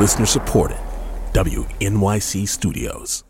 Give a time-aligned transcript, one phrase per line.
[0.00, 0.78] Listener supported.
[1.34, 3.22] WNYC Studios.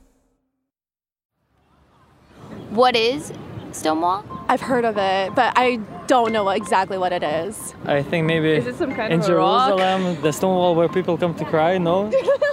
[2.69, 3.33] What is
[3.73, 4.25] Stonewall?
[4.49, 7.75] I've heard of it, but I don't know exactly what it is.
[7.87, 9.71] I think maybe Is it some kind in of a rock?
[9.71, 11.77] Jerusalem, the Stonewall where people come to cry.
[11.77, 12.07] No,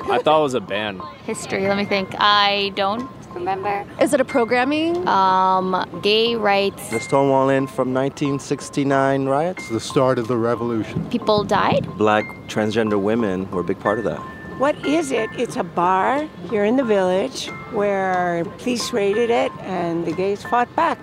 [0.09, 0.99] I thought it was a band.
[1.23, 2.09] History, let me think.
[2.17, 3.07] I don't
[3.37, 3.85] remember.
[4.01, 5.07] Is it a programming?
[5.07, 6.89] Um, gay rights.
[6.89, 9.69] The Stonewall Inn from 1969 riots.
[9.69, 11.09] The start of the revolution.
[11.09, 11.87] People died?
[11.97, 14.19] Black transgender women were a big part of that.
[14.57, 15.29] What is it?
[15.37, 20.73] It's a bar here in the village where police raided it and the gays fought
[20.75, 20.97] back.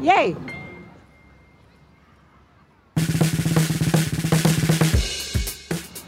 [0.00, 0.36] Yay!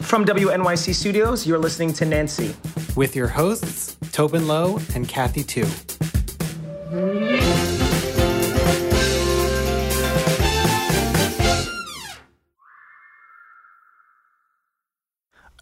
[0.01, 2.55] From WNYC Studios, you're listening to Nancy.
[2.95, 5.65] with your hosts, Tobin Low and Kathy Tu.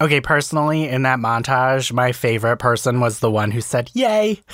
[0.00, 4.40] Okay, personally, in that montage, my favorite person was the one who said, Yay!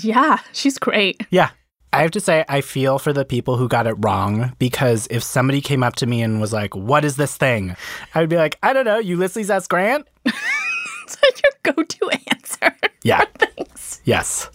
[0.00, 1.20] Yeah, she's great.
[1.30, 1.50] Yeah.
[1.92, 5.22] I have to say, I feel for the people who got it wrong because if
[5.22, 7.76] somebody came up to me and was like, What is this thing?
[8.14, 9.66] I would be like, I don't know, Ulysses S.
[9.66, 10.08] Grant?
[11.04, 12.41] It's like your go to answer.
[13.04, 13.24] Yeah.
[14.04, 14.48] Yes.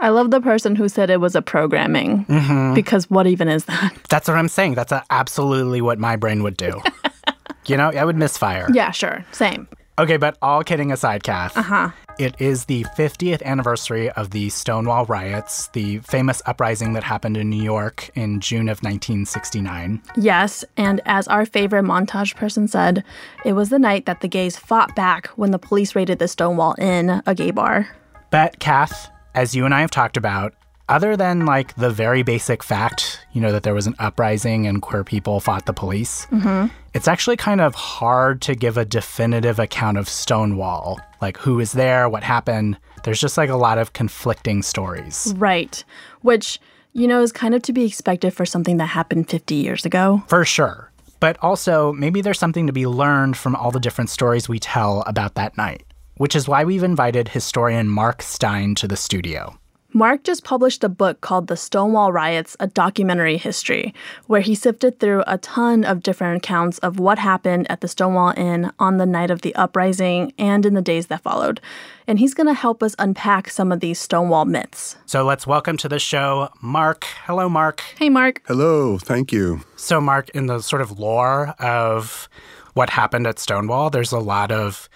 [0.00, 2.74] I love the person who said it was a programming Mhm.
[2.76, 3.92] because what even is that?
[4.08, 4.74] That's what I'm saying.
[4.74, 6.80] That's absolutely what my brain would do.
[7.66, 8.68] you know, I would misfire.
[8.72, 9.24] Yeah, sure.
[9.32, 9.66] Same.
[9.98, 11.56] Okay, but all kidding aside, Kath.
[11.56, 11.90] Uh huh.
[12.20, 17.50] It is the 50th anniversary of the Stonewall riots, the famous uprising that happened in
[17.50, 20.02] New York in June of 1969.
[20.16, 23.04] Yes, and as our favorite montage person said,
[23.44, 26.74] it was the night that the gays fought back when the police raided the Stonewall
[26.78, 27.88] Inn, a gay bar.
[28.30, 30.54] But, Kath, as you and I have talked about,
[30.88, 34.80] other than like the very basic fact, you know, that there was an uprising and
[34.82, 36.66] queer people fought the police, Mm-hmm.
[36.94, 40.98] it's actually kind of hard to give a definitive account of Stonewall.
[41.20, 42.78] Like who was there, what happened.
[43.04, 45.34] There's just like a lot of conflicting stories.
[45.36, 45.84] Right.
[46.22, 46.60] Which,
[46.92, 50.22] you know, is kind of to be expected for something that happened 50 years ago.
[50.28, 50.90] For sure.
[51.20, 55.02] But also, maybe there's something to be learned from all the different stories we tell
[55.06, 55.84] about that night,
[56.16, 59.58] which is why we've invited historian Marc Stein to the studio.
[59.94, 63.94] Marc just published a book called The Stonewall Riots, a documentary history,
[64.26, 68.34] where he sifted through a ton of different accounts of what happened at the Stonewall
[68.36, 71.58] Inn on the night of the uprising and in the days that followed.
[72.06, 74.96] And he's going to help us unpack some of these Stonewall myths.
[75.06, 77.06] So let's welcome to the show Marc.
[77.24, 77.80] Hello, Marc.
[77.98, 78.42] Hey, Marc.
[78.46, 79.62] Hello, thank you.
[79.76, 82.28] So, Marc, in the sort of lore of
[82.74, 84.90] what happened at Stonewall, there's a lot of,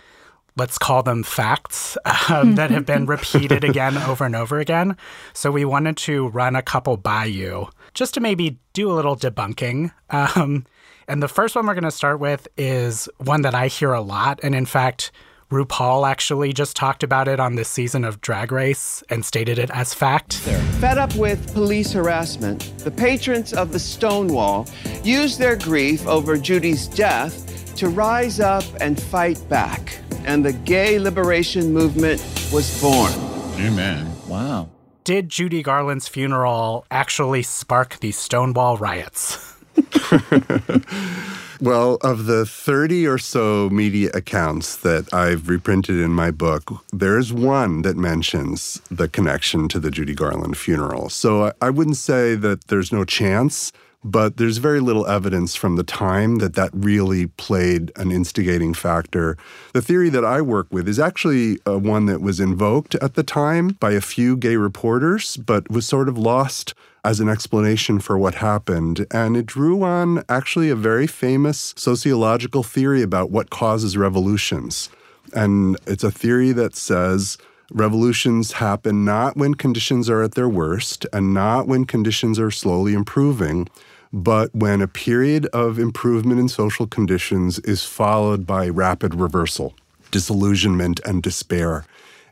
[0.57, 1.97] let's call them facts,
[2.29, 4.97] um, that have been repeated again over and over again.
[5.33, 9.17] So, we wanted to run a couple by you just to maybe do a little
[9.17, 9.93] debunking.
[10.11, 10.67] Um,
[11.09, 14.01] and the first one we're going to start with is one that I hear a
[14.01, 14.41] lot.
[14.43, 15.13] And in fact,
[15.51, 19.71] RuPaul actually just talked about it on this season of Drag Race and stated it
[19.71, 20.35] as fact.
[20.81, 24.67] Fed up with police harassment, the patrons of the Stonewall
[25.05, 29.99] used their grief over Judy's death to rise up and fight back.
[30.25, 32.21] And the gay liberation movement
[32.53, 33.13] was born.
[33.61, 34.11] Amen.
[34.29, 34.69] Wow.
[35.05, 39.57] Did Judy Garland's funeral actually spark the Stonewall riots?
[41.63, 47.33] Well, of the 30 or so media accounts that I've reprinted in my book, there's
[47.33, 51.09] one that mentions the connection to the Judy Garland funeral.
[51.09, 53.71] So I, wouldn't say that there's no chance,
[54.03, 59.39] but there's very little evidence from the time that that really played an instigating factor.
[59.73, 63.23] The theory that I work with is actually uh, one that was invoked at the
[63.23, 66.75] time by a few gay reporters, but was sort of lost
[67.05, 69.07] as an explanation for what happened.
[69.11, 74.89] And it drew on actually a very famous sociological theory about what causes revolutions.
[75.35, 77.39] And it's a theory that says
[77.73, 82.93] revolutions happen not when conditions are at their worst and not when conditions are slowly
[82.93, 83.69] improving,
[84.13, 89.75] but when a period of improvement in social conditions is followed by rapid reversal,
[90.11, 91.85] disillusionment, and despair.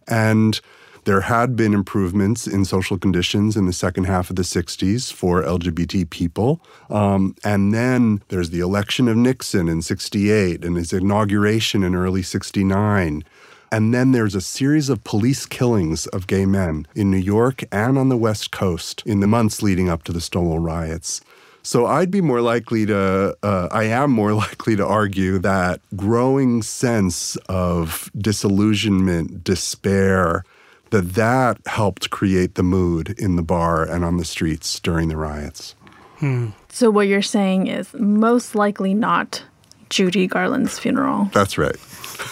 [0.06, 0.60] And
[1.04, 5.42] there had been improvements in social conditions in the second half of the 60s for
[5.42, 6.60] LGBT people.
[6.88, 12.22] Um, and then there's the election of Nixon in 68 and his inauguration in early
[12.22, 13.24] 69.
[13.72, 17.96] And then there's a series of police killings of gay men in New York and
[17.96, 21.20] on the West Coast in the months leading up to the Stonewall riots.
[21.62, 26.62] So I'd be more likely to, uh, I am more likely to argue that growing
[26.62, 30.44] sense of disillusionment, despair,
[30.90, 35.16] that that helped create the mood in the bar and on the streets during the
[35.16, 35.74] riots.
[36.18, 36.48] Hmm.
[36.68, 39.42] So, what you're saying is most likely not
[39.88, 41.30] Judy Garland's funeral.
[41.32, 41.76] That's right.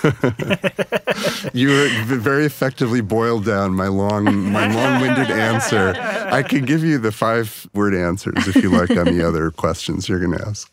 [1.54, 5.94] you very effectively boiled down my long, my long-winded answer.
[6.30, 10.20] I could give you the five-word answers if you like on the other questions you're
[10.20, 10.72] going to ask.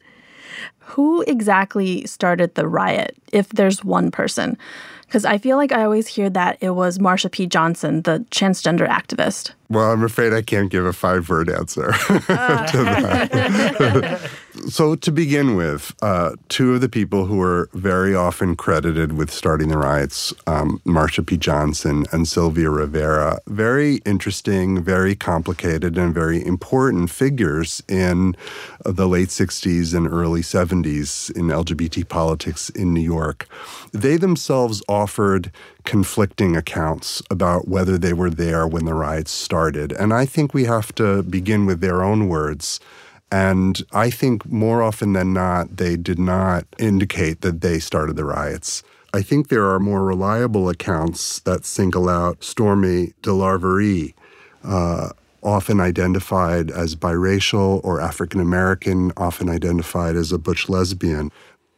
[0.79, 4.57] Who exactly started the riot, if there's one person?
[5.15, 7.47] Because I feel like I always hear that it was Marsha P.
[7.47, 9.51] Johnson, the transgender activist.
[9.69, 14.29] Well, I'm afraid I can't give a five word answer to that.
[14.67, 19.31] so, to begin with, uh, two of the people who are very often credited with
[19.31, 21.37] starting the riots, um, Marsha P.
[21.37, 28.35] Johnson and Sylvia Rivera, very interesting, very complicated, and very important figures in
[28.83, 33.47] the late 60s and early 70s in LGBT politics in New York.
[33.91, 35.51] They themselves offered
[35.83, 39.91] conflicting accounts about whether they were there when the riots started.
[39.91, 42.79] And I think we have to begin with their own words.
[43.31, 48.23] And I think more often than not, they did not indicate that they started the
[48.25, 48.83] riots.
[49.13, 54.13] I think there are more reliable accounts that single out Stormy DeLarverie,
[54.63, 55.09] uh,
[55.41, 61.31] often identified as biracial or African American, often identified as a butch lesbian.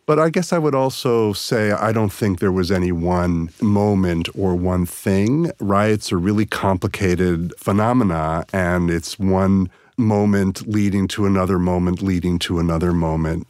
[0.07, 4.29] But I guess I would also say I don't think there was any one moment
[4.35, 5.51] or one thing.
[5.59, 12.59] Riots are really complicated phenomena, and it's one moment leading to another moment leading to
[12.59, 13.47] another moment.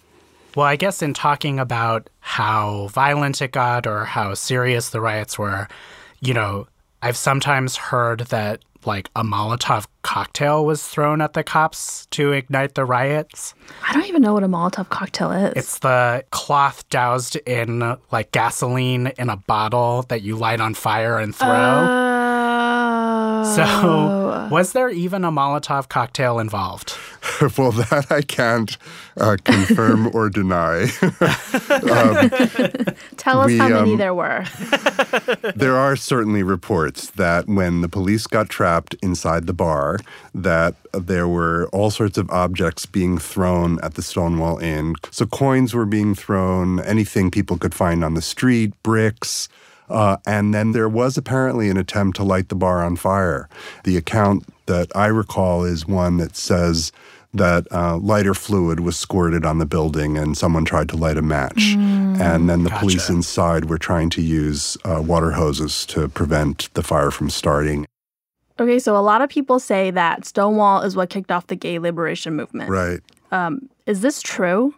[0.56, 5.38] Well, I guess in talking about how violent it got or how serious the riots
[5.38, 5.68] were,
[6.20, 6.68] you know,
[7.02, 12.76] I've sometimes heard that like a Molotov cocktail was thrown at the cops to ignite
[12.76, 13.54] the riots.
[13.88, 15.54] I don't even know what a Molotov cocktail is.
[15.56, 21.20] It's the cloth doused in like gasoline in a bottle that you light on fire
[21.20, 21.50] and throw.
[21.50, 22.07] Oh.
[23.56, 26.96] So, was there even a Molotov cocktail involved?
[27.58, 28.78] well, that I can't
[29.18, 30.84] uh, confirm or deny.
[31.02, 32.30] um,
[33.18, 34.46] Tell us we, how many um, there were.
[35.56, 40.00] there are certainly reports that when the police got trapped inside the bar,
[40.34, 44.96] that there were all sorts of objects being thrown at the Stonewall Inn.
[45.12, 49.50] So coins were being thrown, anything people could find on the street, bricks.
[49.90, 53.48] Uh, and then there was apparently an attempt to light the bar on fire.
[53.84, 56.92] The account that I recall is one that says
[57.34, 61.22] that uh, lighter fluid was squirted on the building and someone tried to light a
[61.22, 61.76] match.
[61.76, 62.80] Mm, and then the gotcha.
[62.80, 67.86] police inside were trying to use uh, water hoses to prevent the fire from starting.
[68.60, 71.78] Okay, so a lot of people say that Stonewall is what kicked off the gay
[71.78, 72.70] liberation movement.
[72.70, 73.02] Right.
[73.32, 74.74] Um, is this true?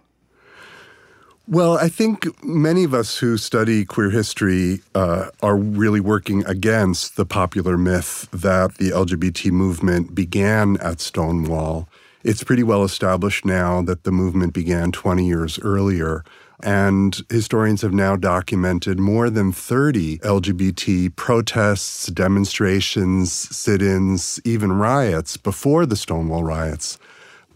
[1.51, 7.15] Well, I think many of us who study queer history uh, are really working against
[7.15, 11.89] the popular myth that the LGBT movement began at Stonewall
[12.23, 16.23] it's pretty well established now that the movement began 20 years earlier.
[16.61, 25.37] And historians have now documented more than 30 LGBT protests, demonstrations, sit ins, even riots
[25.37, 26.99] before the Stonewall riots.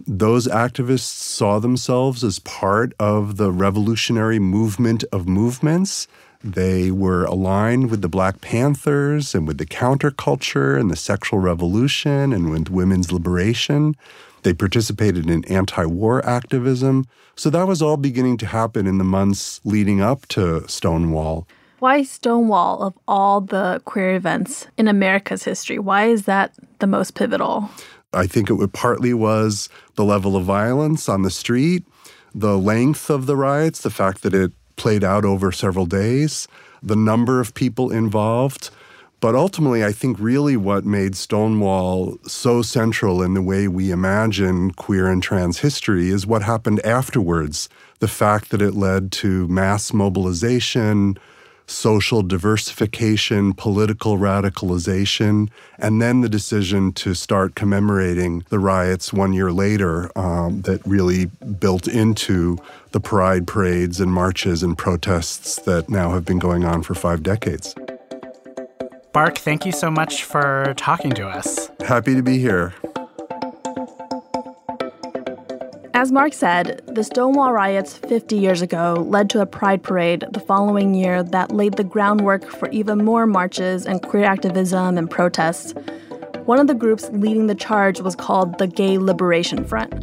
[0.06, 6.08] Those activists saw themselves as part of the revolutionary movement of movements.
[6.44, 12.34] They were aligned with the Black Panthers and with the counterculture and the sexual revolution
[12.34, 13.96] and with women's liberation.
[14.44, 17.08] They participated in anti war activism.
[17.36, 21.48] So that was all beginning to happen in the months leading up to Stonewall.
[21.80, 25.80] Why Stonewall of all the queer events in America's history?
[25.80, 27.70] Why is that the most pivotal?
[28.14, 31.86] I think it partly was the level of violence on the street,
[32.34, 36.48] the length of the riots, the fact that it played out over several days,
[36.82, 38.70] the number of people involved.
[39.20, 44.72] But ultimately, I think really what made Stonewall so central in the way we imagine
[44.72, 47.70] queer and trans history is what happened afterwards.
[48.00, 51.18] The fact that it led to mass mobilization,
[51.68, 59.52] social diversification, political radicalization, and then the decision to start commemorating the riots one year
[59.52, 61.26] later um, that really
[61.60, 62.58] built into
[62.92, 67.24] the pride parades and marches and protests that now have been going on for five
[67.24, 67.76] decades.
[69.14, 71.70] Bark, thank you so much for talking to us.
[71.86, 72.74] Happy to be here.
[76.04, 80.42] As Marc said, the Stonewall riots 50 years ago led to a pride parade the
[80.42, 85.74] following year that laid the groundwork for even more marches and queer activism and protests.
[86.44, 89.94] One of the groups leading the charge was called the Gay Liberation Front.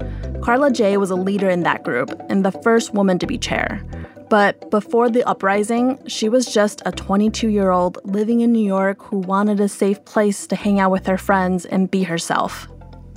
[0.42, 3.84] Karla Jay was a leader in that group and the first woman to be chair.
[4.30, 9.02] But before the uprising, she was just a 22 year old living in New York
[9.02, 12.68] who wanted a safe place to hang out with her friends and be herself.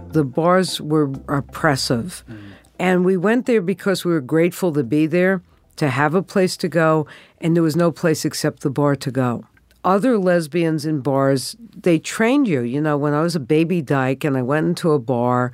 [0.10, 2.26] The bars were oppressive.
[2.30, 2.40] Mm.
[2.84, 5.42] And we went there because we were grateful to be there.
[5.76, 7.08] to have a place to go,
[7.42, 9.44] and there was no place except the bar to go.
[9.84, 12.62] Other lesbians in bars, they trained you.
[12.62, 15.52] You know, when I was a baby dyke and I went into a bar,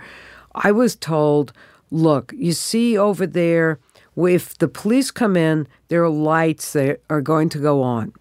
[0.53, 1.53] I was told,
[1.89, 3.79] look, you see over there,
[4.17, 8.11] if the police come in, there are lights that are going to go on.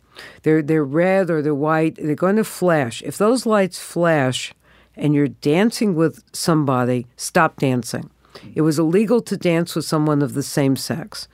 [0.42, 3.02] They're, they're red or they're white, they're going to flash.
[3.02, 4.54] If those lights flash
[4.96, 8.10] and you're dancing with somebody, stop dancing.
[8.54, 11.28] It was illegal to dance with someone of the same sex.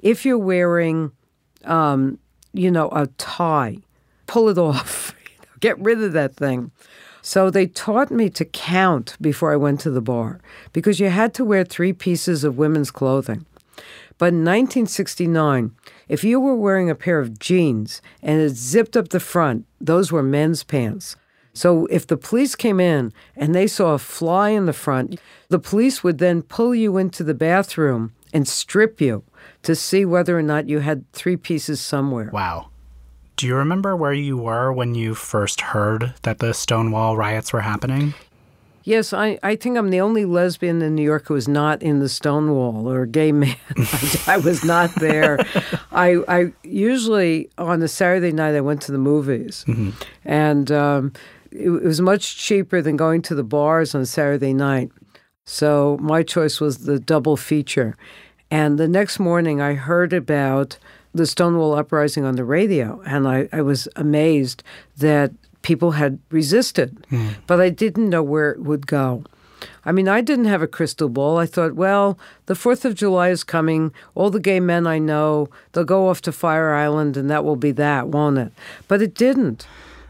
[0.00, 1.12] If you're wearing,
[1.64, 2.18] um,
[2.52, 3.78] you know, a tie,
[4.26, 5.14] pull it off.
[5.60, 6.70] Get rid of that thing.
[7.22, 10.40] So they taught me to count before I went to the bar
[10.74, 13.46] because you had to wear three pieces of women's clothing.
[14.18, 15.72] But in 1969,
[16.08, 20.12] if you were wearing a pair of jeans and it zipped up the front, those
[20.12, 21.16] were men's pants.
[21.54, 25.18] So if the police came in and they saw a fly in the front,
[25.48, 29.22] the police would then pull you into the bathroom and strip you
[29.62, 32.30] to see whether or not you had three pieces somewhere.
[32.32, 32.70] Wow.
[33.36, 37.60] Do you remember where you were when you first heard that the Stonewall riots were
[37.62, 38.14] happening?
[38.86, 42.00] Yes, I, I think I'm the only lesbian in New York who was not in
[42.00, 43.56] the Stonewall or gay man.
[44.26, 45.38] I, was not there.
[45.92, 49.90] I, I usually on a Saturday night I went to the movies, Mm-hmm.
[50.26, 51.12] and um,
[51.54, 54.90] it, was much cheaper than going to the bars on Saturday night.
[55.46, 57.96] So my choice was the double feature.
[58.50, 60.78] And the next morning I heard about
[61.14, 64.64] the Stonewall uprising on the radio, and I, I was amazed
[64.96, 65.30] that
[65.62, 67.30] people had resisted, hmm.
[67.46, 69.24] but I didn't know where it would go.
[69.84, 71.38] I mean, I didn't have a crystal ball.
[71.38, 73.92] I thought, well, the 4th of July is coming.
[74.14, 77.56] All the gay men I know, they'll go off to Fire Island, and that will
[77.56, 78.52] be that, won't it?
[78.88, 79.66] But it didn't.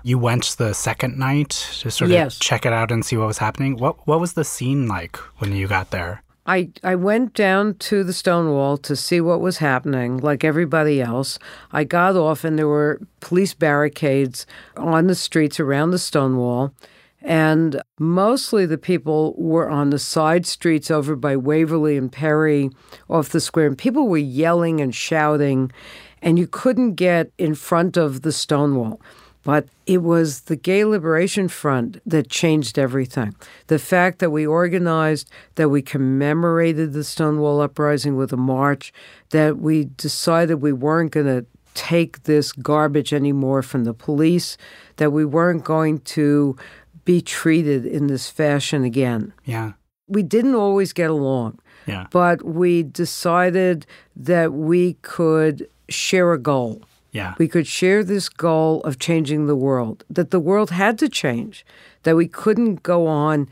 [0.07, 1.49] You went the second night
[1.81, 3.79] to sort of check it out and see what was happening.
[3.79, 6.23] What what was the scene like when you got there?
[6.47, 11.39] I, I went down to the Stonewall to see what was happening, like everybody else.
[11.73, 14.47] I got off, and there were police barricades
[14.77, 16.75] on the streets around the Stonewall.
[17.23, 22.69] And mostly the people were on the side streets over by Waverly and Perry
[23.09, 23.69] off the square.
[23.69, 25.73] And people were yelling and shouting,
[26.21, 29.01] and you couldn't get in front of the Stonewall.
[29.45, 33.35] But it was the Gay Liberation Front that changed everything.
[33.67, 38.93] The fact that we organized, that we commemorated the Stonewall Uprising with a march,
[39.31, 44.57] that we decided we weren't going to take this garbage anymore from the police,
[44.97, 46.57] that we weren't going to
[47.05, 49.33] be treated in this fashion again.
[49.45, 49.73] Yeah.
[50.09, 52.07] We didn't always get along, Yeah.
[52.11, 53.85] but we decided
[54.17, 56.83] that we could share a goal.
[57.15, 57.35] Yeah.
[57.39, 61.65] We could share this goal of changing the world, that the world had to change,
[62.03, 63.49] that we couldn't go on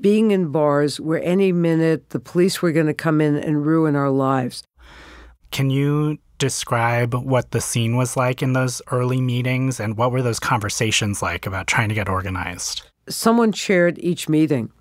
[0.00, 3.94] being in bars where any minute the police were going to come in and ruin
[3.94, 4.64] our lives.
[5.52, 10.20] Can you describe what the scene was like in those early meetings and what were
[10.20, 12.82] those conversations like about trying to get organized?
[13.08, 14.72] Someone chaired each meeting,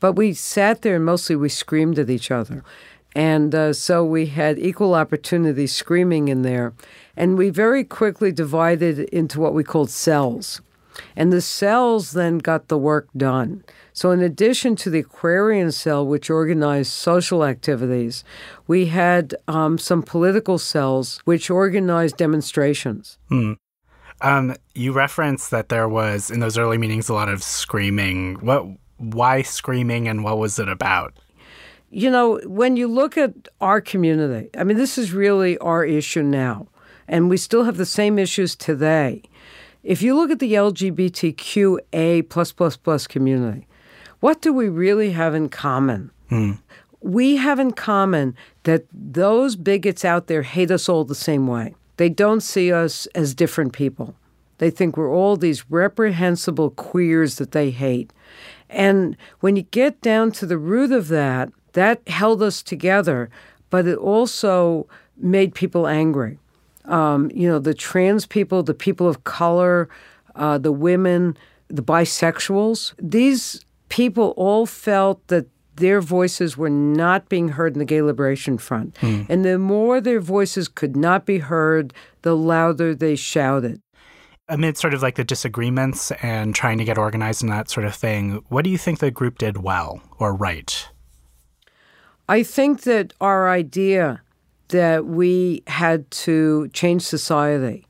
[0.00, 2.64] but we sat there and mostly we screamed at each other.
[3.14, 6.72] And uh, so we had equal opportunity screaming in there.
[7.16, 10.62] And we very quickly divided into what we called cells.
[11.16, 13.64] And the cells then got the work done.
[13.94, 18.24] So, in addition to the Aquarian cell, which organized social activities,
[18.66, 23.18] we had um, some political cells which organized demonstrations.
[23.28, 23.54] Hmm.
[24.20, 28.36] Um, you referenced that there was in those early meetings a lot of screaming.
[28.36, 28.66] What?
[28.98, 31.18] Why screaming, and what was it about?
[31.94, 36.22] You know, when you look at our community, I mean, this is really our issue
[36.22, 36.68] now,
[37.06, 39.22] and we still have the same issues today.
[39.82, 43.66] If you look at the LGBTQA plus plus plus community,
[44.20, 46.10] what do we really have in common?
[46.30, 46.52] Hmm.
[47.02, 51.74] We have in common that those bigots out there hate us all the same way.
[51.98, 54.14] They don't see us as different people.
[54.58, 58.14] They think we're all these reprehensible queers that they hate.
[58.70, 63.30] And when you get down to the root of that, that held us together,
[63.70, 64.86] but it also
[65.16, 66.38] made people angry.
[66.84, 69.88] Um, you know, the trans people, the people of color,
[70.34, 71.36] uh, the women,
[71.68, 77.84] the bisexuals, these people all felt that their voices were not being heard in the
[77.84, 78.96] Gay Liberation Front.
[78.98, 79.22] Hmm.
[79.28, 83.80] And the more their voices could not be heard, the louder they shouted.
[84.48, 87.94] Amid sort of like the disagreements and trying to get organized and that sort of
[87.94, 90.88] thing, what do you think the group did well or right?
[92.28, 94.22] I think that our idea
[94.68, 97.86] that we had to change society,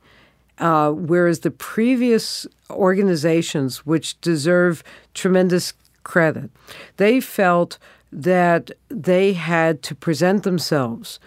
[0.58, 4.82] uh, whereas the previous organizations, which deserve
[5.14, 6.50] tremendous credit,
[6.96, 7.78] they felt
[8.10, 11.20] that they had to present themselves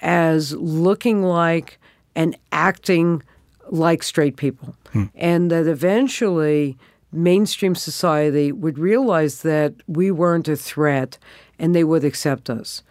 [0.00, 1.78] as looking like
[2.14, 3.22] and acting
[3.70, 4.74] like straight people.
[5.14, 6.76] And that eventually
[7.12, 11.18] mainstream society would realize that we weren't a threat
[11.58, 12.82] and they would accept us.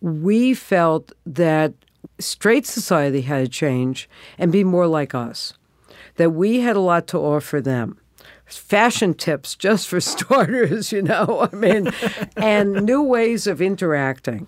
[0.00, 1.72] We felt that
[2.18, 4.08] straight society had to change
[4.38, 5.54] and be more like us,
[6.16, 7.98] that we had a lot to offer them.
[8.46, 11.88] Fashion tips, just for starters, you know, I mean,
[12.36, 14.46] and new ways of interacting.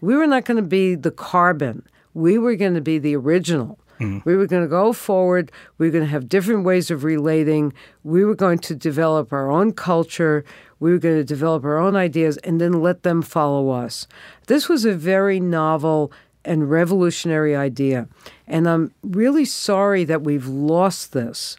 [0.00, 3.78] We were not going to be the carbon, we were going to be the original.
[4.02, 4.28] Mm-hmm.
[4.28, 5.50] We were going to go forward.
[5.78, 7.72] We were going to have different ways of relating.
[8.04, 10.44] We were going to develop our own culture.
[10.80, 14.06] We were going to develop our own ideas and then let them follow us.
[14.46, 16.12] This was a very novel
[16.44, 18.08] and revolutionary idea.
[18.46, 21.56] And I'm really sorry that we've lost this.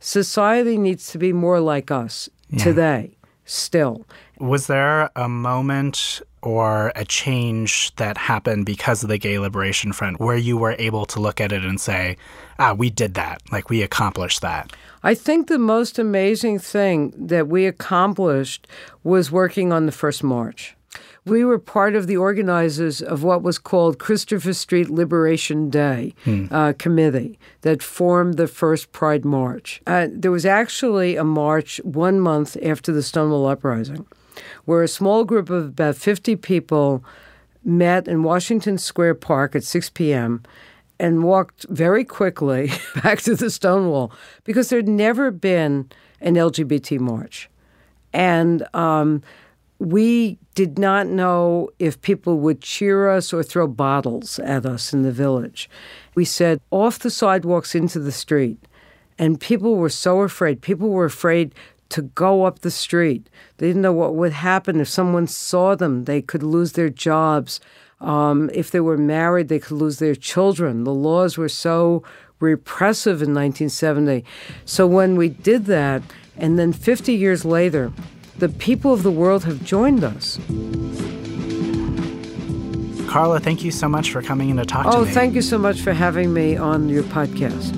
[0.00, 4.06] Society needs to be more like us today, still.
[4.38, 10.20] Was there a moment or a change that happened because of the Gay Liberation Front
[10.20, 12.16] where you were able to look at it and say,
[12.58, 14.72] ah, we did that, like we accomplished that?
[15.02, 18.66] I think the most amazing thing that we accomplished
[19.04, 20.76] was working on the first march.
[21.24, 26.14] We were part of the organizers of what was called Christopher Street Liberation Day
[26.50, 29.80] uh, Committee that formed the first Pride March.
[29.86, 34.06] Uh, there was actually a march one month after the Stonewall Uprising
[34.64, 37.04] where a small group of about 50 people
[37.64, 40.42] met in Washington Square Park at 6 p.m.
[40.98, 42.70] and walked very quickly
[43.02, 44.12] back to the Stonewall
[44.44, 47.48] because there'd never been an LGBT march.
[48.12, 49.22] And um,
[49.78, 55.02] we did not know if people would cheer us or throw bottles at us in
[55.02, 55.68] the village.
[56.14, 58.58] We said, off the sidewalks into the street.
[59.18, 60.60] And people were so afraid.
[60.60, 61.54] People were afraid
[61.94, 63.30] to go up the street.
[63.58, 66.06] They didn't know what would happen if someone saw them.
[66.06, 67.60] They could lose their jobs.
[68.00, 70.82] Um, if they were married, they could lose their children.
[70.82, 72.02] The laws were so
[72.40, 74.24] repressive in 1970.
[74.64, 76.02] So when we did that,
[76.36, 77.92] and then 50 years later,
[78.38, 80.40] the people of the world have joined us.
[83.08, 84.96] Karla, thank you so much for coming in to talk to me.
[84.96, 87.72] Oh, thank you so much for having me on your podcast.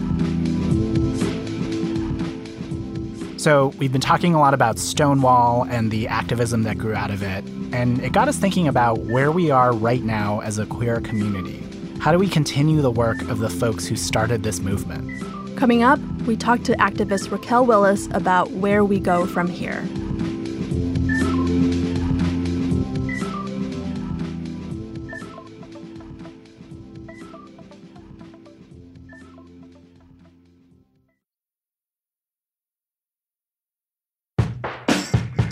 [3.46, 7.22] So, we've been talking a lot about Stonewall and the activism that grew out of
[7.22, 11.00] it, and it got us thinking about where we are right now as a queer
[11.00, 11.62] community.
[12.00, 15.56] How do we continue the work of the folks who started this movement?
[15.56, 19.84] Coming up, we talk to activist Raquel Willis about where we go from here.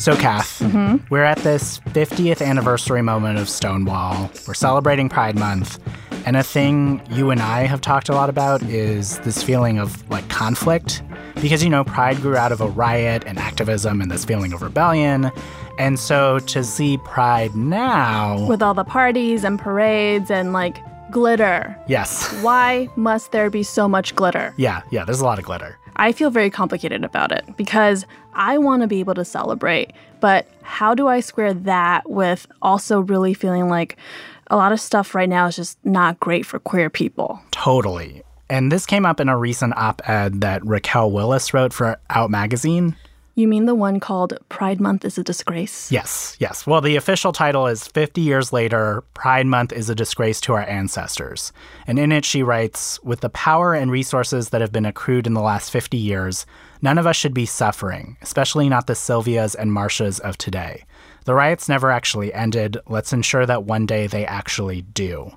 [0.05, 1.01] So, Kath, Mhm.
[1.09, 4.29] we're at this 50th anniversary moment of Stonewall.
[4.47, 5.79] We're celebrating Pride Month.
[6.27, 10.05] And a thing you and I have talked a lot about is this feeling of
[10.11, 11.01] like conflict.
[11.40, 14.61] Because, you know, Pride grew out of a riot and activism and this feeling of
[14.61, 15.33] rebellion.
[15.79, 18.45] And so to see Pride now.
[18.47, 20.77] With all the parties and parades and like
[21.12, 21.75] glitter.
[21.87, 22.31] Yes.
[22.43, 24.53] Why must there be so much glitter?
[24.59, 25.79] Yeah, yeah, there's a lot of glitter.
[25.96, 30.46] I feel very complicated about it because I want to be able to celebrate, but
[30.62, 33.96] how do I square that with also really feeling like
[34.48, 37.40] a lot of stuff right now is just not great for queer people?
[37.50, 38.22] Totally.
[38.50, 42.30] And this came up in a recent op ed that Raquel Willis wrote for Out
[42.30, 42.96] Magazine.
[43.37, 45.90] You mean the one called Pride Month is a Disgrace?
[45.90, 46.68] Yes, yes.
[46.68, 50.62] Well, the official title is 50 Years Later Pride Month is a Disgrace to Our
[50.68, 51.53] Ancestors.
[51.88, 55.35] And in it, she writes With the power and resources that have been accrued in
[55.35, 56.47] the last 50 years,
[56.81, 60.85] none of us should be suffering, especially not the Sylvias and Marshas of today.
[61.25, 62.77] The riots never actually ended.
[62.87, 65.33] Let's ensure that one day they actually do.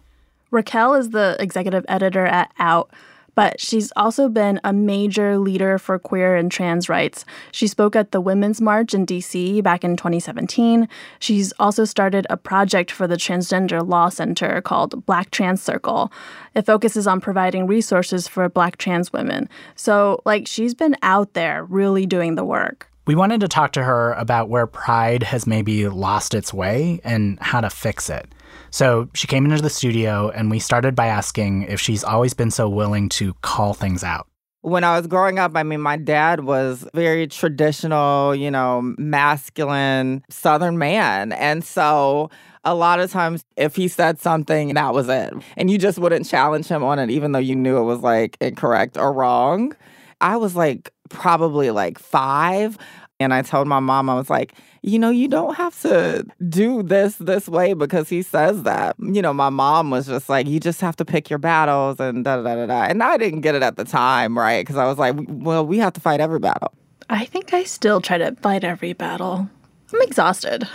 [0.51, 2.91] Raquel is the executive editor at Out,
[3.37, 7.23] but she's also been a major leader for queer and trans rights.
[7.51, 10.89] She spoke at the Women's March in DC back in 2017.
[11.19, 16.11] She's also started a project for the Transgender Law Center called Black Trans Circle.
[16.55, 19.47] It focuses on providing resources for Black trans women.
[19.75, 22.89] So, like, she's been out there really doing the work.
[23.05, 27.37] We wanted to talk to her about where pride has maybe lost its way and
[27.39, 28.27] how to fix it.
[28.71, 32.51] So she came into the studio and we started by asking if she's always been
[32.51, 34.27] so willing to call things out.
[34.61, 40.23] When I was growing up, I mean, my dad was very traditional, you know, masculine
[40.29, 41.31] Southern man.
[41.31, 42.29] And so
[42.63, 45.33] a lot of times, if he said something, that was it.
[45.55, 48.35] And you just wouldn't challenge him on it, even though you knew it was like
[48.41, 49.73] incorrect or wrong.
[50.19, 52.77] I was like probably like five.
[53.19, 54.53] And I told my mom, I was like,
[54.83, 58.95] you know, you don't have to do this this way because he says that.
[58.99, 62.23] You know, my mom was just like, you just have to pick your battles and
[62.23, 62.83] da da da da.
[62.83, 64.61] And I didn't get it at the time, right?
[64.61, 66.71] Because I was like, well, we have to fight every battle.
[67.09, 69.49] I think I still try to fight every battle.
[69.93, 70.67] I'm exhausted.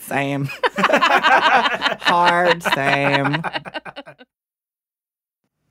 [0.00, 0.48] Same.
[0.76, 3.42] Hard, same.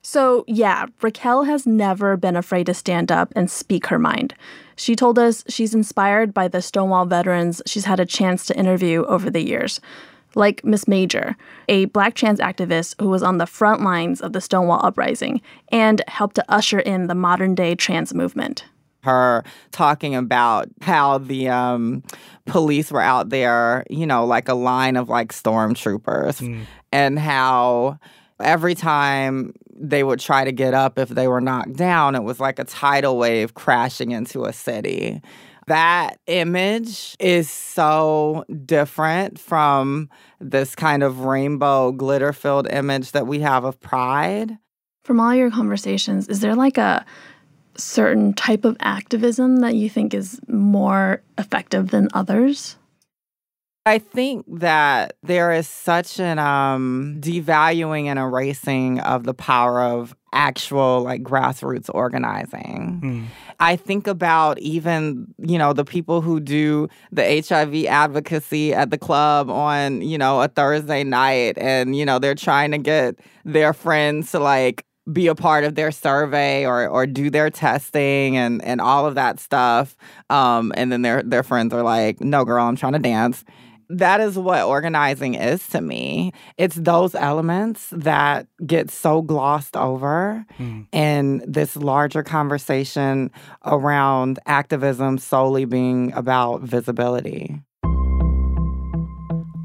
[0.02, 4.34] So, yeah, Raquel has never been afraid to stand up and speak her mind.
[4.82, 9.04] She told us she's inspired by the Stonewall veterans she's had a chance to interview
[9.04, 9.80] over the years,
[10.34, 11.36] like Miss Major,
[11.68, 15.40] a black trans activist who was on the front lines of the Stonewall uprising
[15.70, 18.64] and helped to usher in the modern day trans movement
[19.04, 22.04] her talking about how the um,
[22.46, 26.64] police were out there, you know, like a line of like stormtroopers, mm.
[26.92, 27.98] and how
[28.40, 32.38] every time they would try to get up if they were knocked down, it was
[32.38, 35.20] like a tidal wave crashing into a city.
[35.66, 40.08] That image is so different from
[40.40, 44.56] this kind of rainbow glitter filled image that we have of pride.
[45.04, 47.04] From all your conversations, is there like a
[47.76, 52.76] certain type of activism that you think is more effective than others?
[53.84, 60.14] I think that there is such an um, devaluing and erasing of the power of
[60.32, 63.00] actual like grassroots organizing.
[63.02, 63.24] Mm.
[63.58, 68.98] I think about even, you know, the people who do the HIV advocacy at the
[68.98, 73.72] club on, you know, a Thursday night and, you know, they're trying to get their
[73.72, 78.64] friends to like be a part of their survey or or do their testing and
[78.64, 79.96] and all of that stuff.
[80.30, 83.44] Um, and then their their friends are like, "No, girl, I'm trying to dance."
[83.92, 86.32] That is what organizing is to me.
[86.56, 90.86] It's those elements that get so glossed over mm.
[90.92, 93.30] in this larger conversation
[93.64, 97.60] around activism solely being about visibility.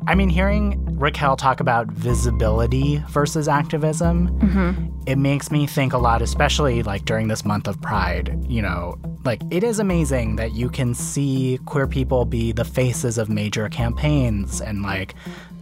[0.08, 5.02] I mean, hearing Raquel talk about visibility versus activism, mm-hmm.
[5.06, 8.42] it makes me think a lot, especially like during this month of Pride.
[8.48, 13.18] You know, like it is amazing that you can see queer people be the faces
[13.18, 15.14] of major campaigns, and like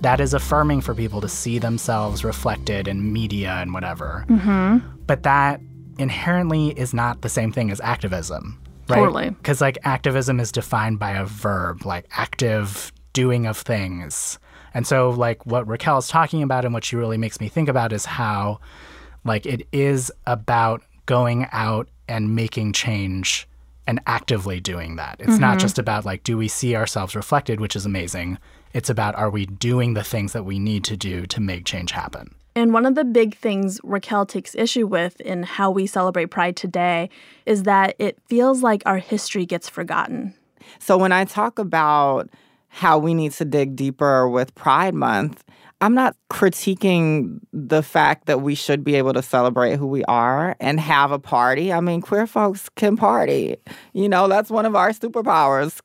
[0.02, 4.26] that is affirming for people to see themselves reflected in media and whatever.
[4.30, 4.88] Mm-hmm.
[5.08, 5.60] But that
[5.98, 8.62] inherently is not the same thing as activism.
[8.88, 8.98] Right?
[8.98, 9.30] Totally.
[9.32, 14.38] Because like activism is defined by a verb, like active doing of things.
[14.76, 17.70] And so, like, what Raquel is talking about and what she really makes me think
[17.70, 18.60] about is how,
[19.24, 23.48] like, it is about going out and making change
[23.88, 25.16] and actively doing that.
[25.20, 25.42] It's mm-hmm.
[25.42, 28.38] not just about, like, do we see ourselves reflected, which is amazing.
[28.74, 31.92] It's about, are we doing the things that we need to do to make change
[31.92, 32.36] happen?
[32.54, 36.58] And one of the big things Raquel takes issue with in how we celebrate Pride
[36.58, 37.10] today
[37.46, 40.34] is that it feels like our history gets forgotten.
[40.80, 42.30] So when I talk about
[42.76, 45.46] how we need to dig deeper with Pride Month.
[45.80, 50.58] I'm not critiquing the fact that we should be able to celebrate who we are
[50.60, 51.72] and have a party.
[51.72, 53.56] I mean, queer folks can party.
[53.94, 55.80] You know, that's one of our superpowers.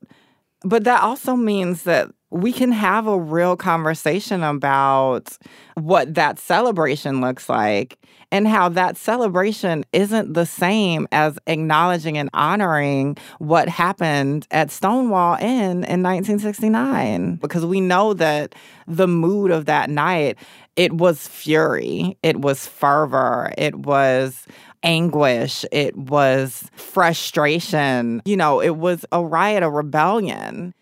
[0.62, 5.36] But that also means that we can have a real conversation about
[5.74, 7.98] what that celebration looks like
[8.32, 15.36] and how that celebration isn't the same as acknowledging and honoring what happened at Stonewall
[15.40, 18.54] Inn in 1969 because we know that
[18.86, 20.38] the mood of that night
[20.76, 24.46] it was fury it was fervor it was
[24.82, 28.22] anguish it was frustration.
[28.24, 30.74] You know it was a riot a rebellion.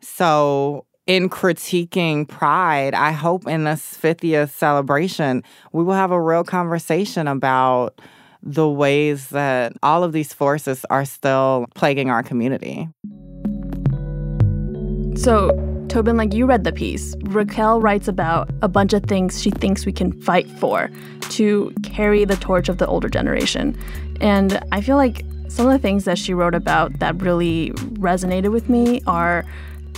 [0.00, 5.42] So in critiquing pride, I hope in this 50th celebration,
[5.72, 8.00] we will have a real conversation about
[8.42, 12.88] the ways that all of these forces are still plaguing our community.
[15.16, 15.50] So,
[15.88, 19.86] Tobin, like you read the piece, Raquel writes about a bunch of things she thinks
[19.86, 20.90] we can fight for
[21.30, 23.76] to carry the torch of the older generation.
[24.20, 28.50] And I feel like some of the things that she wrote about that really resonated
[28.50, 29.44] with me are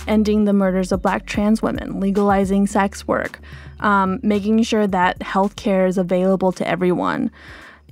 [0.07, 3.39] ending the murders of black trans women, legalizing sex work,
[3.79, 7.31] um, making sure that healthcare is available to everyone.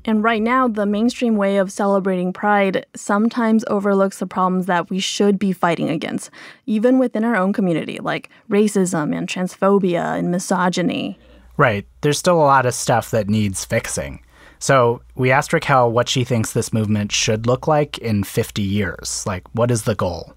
[0.05, 4.99] And right now, the mainstream way of celebrating Pride sometimes overlooks the problems that we
[4.99, 6.29] should be fighting against,
[6.65, 11.19] even within our own community, like racism and transphobia and misogyny.
[11.57, 11.85] Right.
[12.01, 14.21] There's still a lot of stuff that needs fixing.
[14.59, 19.23] So we asked Raquel what she thinks this movement should look like in 50 years.
[19.27, 20.33] Like, what is the goal?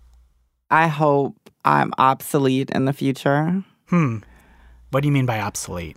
[0.71, 3.63] I hope I'm obsolete in the future.
[3.89, 4.19] Hmm.
[4.91, 5.97] What do you mean by obsolete?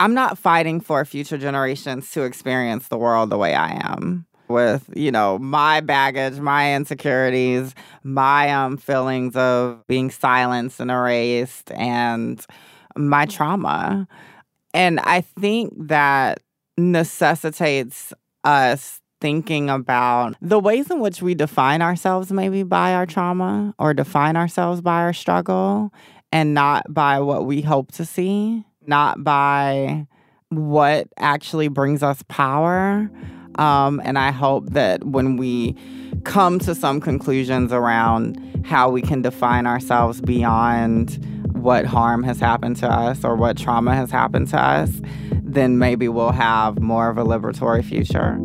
[0.00, 4.26] I'm not fighting for future generations to experience the world the way I am.
[4.48, 11.70] with, you know, my baggage, my insecurities, my um feelings of being silenced and erased
[11.72, 12.44] and
[12.96, 14.06] my trauma.
[14.74, 16.40] And I think that
[16.76, 18.12] necessitates
[18.44, 23.94] us thinking about the ways in which we define ourselves maybe by our trauma or
[23.94, 25.90] define ourselves by our struggle
[26.30, 30.06] and not by what we hope to see, not by
[30.50, 33.10] what actually brings us power.
[33.54, 35.74] Um, and I hope that when we
[36.24, 41.18] come to some conclusions around how we can define ourselves beyond
[41.54, 44.90] what harm has happened to us or what trauma has happened to us,
[45.42, 48.38] then maybe we'll have more of a liberatory future.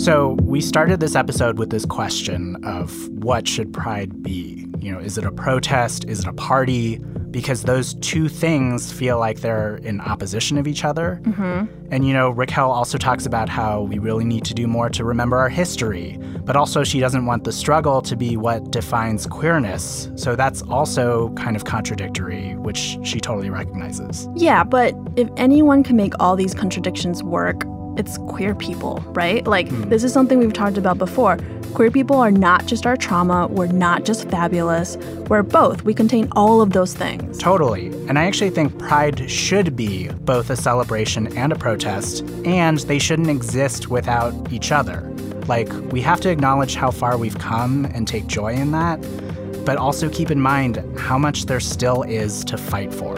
[0.00, 4.66] So, we started this episode with this question of what should pride be?
[4.78, 6.06] You know, is it a protest?
[6.06, 6.96] Is it a party?
[7.30, 11.20] Because those two things feel like they're in opposition of each other.
[11.24, 11.92] Mm-hmm.
[11.92, 15.04] And, you know, Raquel also talks about how we really need to do more to
[15.04, 20.10] remember our history, but also she doesn't want the struggle to be what defines queerness.
[20.16, 24.26] So that's also kind of contradictory, which she totally recognizes.
[24.34, 27.64] Yeah, but if anyone can make all these contradictions work,
[27.96, 29.46] it's queer people, right?
[29.46, 29.88] Like, hmm.
[29.88, 31.38] this is something we've talked about before.
[31.74, 34.96] Queer people are not just our trauma, we're not just fabulous,
[35.28, 35.82] we're both.
[35.82, 37.38] We contain all of those things.
[37.38, 37.86] Totally.
[38.08, 42.98] And I actually think Pride should be both a celebration and a protest, and they
[42.98, 45.02] shouldn't exist without each other.
[45.46, 49.00] Like, we have to acknowledge how far we've come and take joy in that,
[49.64, 53.16] but also keep in mind how much there still is to fight for.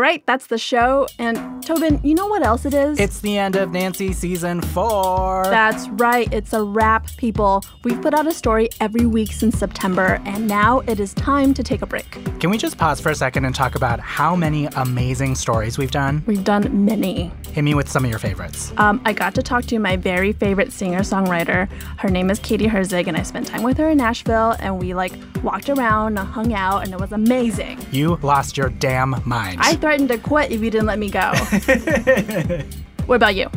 [0.00, 1.06] All right, that's the show.
[1.18, 2.98] And Tobin, you know what else it is?
[2.98, 5.44] It's the end of Nancy season four.
[5.44, 6.32] That's right.
[6.32, 7.62] It's a wrap, people.
[7.84, 11.62] We've put out a story every week since September, and now it is time to
[11.62, 12.10] take a break.
[12.40, 15.90] Can we just pause for a second and talk about how many amazing stories we've
[15.90, 16.24] done?
[16.26, 17.30] We've done many.
[17.52, 18.72] Hit me with some of your favorites.
[18.78, 21.70] Um, I got to talk to my very favorite singer songwriter.
[21.98, 24.94] Her name is Katie Herzig, and I spent time with her in Nashville, and we
[24.94, 27.84] like walked around, hung out, and it was amazing.
[27.90, 29.58] You lost your damn mind.
[29.60, 31.32] I threatened to quit if you didn't let me go.
[33.06, 33.50] what about you?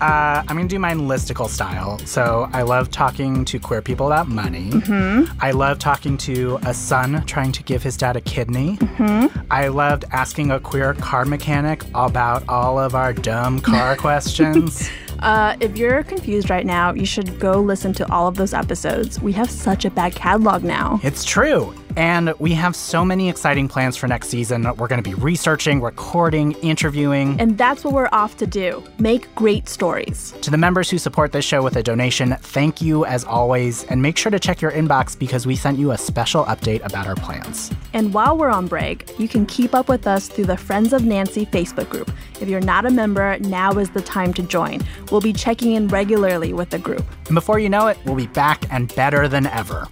[0.00, 1.98] Uh, I'm gonna do mine listicle style.
[2.00, 4.70] So I love talking to queer people about money.
[4.70, 5.38] Mm-hmm.
[5.40, 8.76] I love talking to a son trying to give his dad a kidney.
[8.76, 9.40] Mm-hmm.
[9.50, 14.90] I loved asking a queer car mechanic about all of our dumb car questions.
[15.20, 19.20] Uh, if you're confused right now, you should go listen to all of those episodes.
[19.20, 20.98] We have such a bad catalog now.
[21.02, 21.74] It's true.
[21.96, 24.62] And we have so many exciting plans for next season.
[24.76, 27.38] We're going to be researching, recording, interviewing.
[27.40, 30.34] And that's what we're off to do make great stories.
[30.42, 33.84] To the members who support this show with a donation, thank you as always.
[33.84, 37.06] And make sure to check your inbox because we sent you a special update about
[37.06, 37.70] our plans.
[37.92, 41.04] And while we're on break, you can keep up with us through the Friends of
[41.04, 42.10] Nancy Facebook group.
[42.40, 44.80] If you're not a member, now is the time to join.
[45.10, 47.04] We'll be checking in regularly with the group.
[47.26, 49.88] And before you know it, we'll be back and better than ever.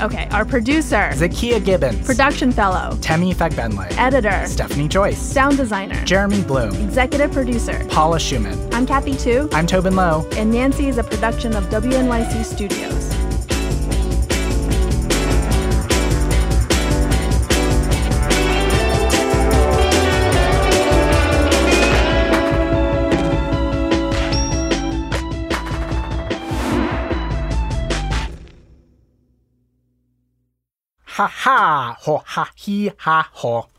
[0.00, 6.40] Okay, our producer, Zakiya Gibbons, production fellow, Temi Fagbenle, editor, Stephanie Joyce, sound designer, Jeremy
[6.42, 8.72] Bloom, executive producer, Paula Szuchman.
[8.72, 9.48] I'm Kathy Tu.
[9.52, 10.24] I'm Tobin Low.
[10.36, 12.97] And Nancy is a production of WNYC Studios.
[31.18, 33.77] Ha ha, ho ha he ha ho.